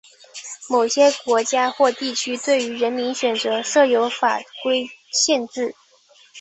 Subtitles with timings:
[0.67, 5.75] 某些国家或地区对于人名选择设有法规限制。